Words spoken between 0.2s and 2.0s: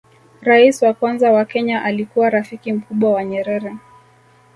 rais wa kwanza wa kenya